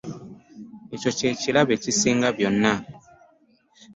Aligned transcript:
Ekyo 0.95 1.09
kye 1.17 1.29
kirabo 1.41 1.71
ekisinga 1.77 2.27
byonna. 2.35 2.73